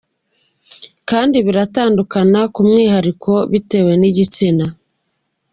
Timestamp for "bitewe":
3.51-3.91